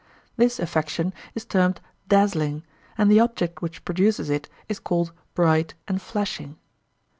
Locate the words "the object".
3.11-3.61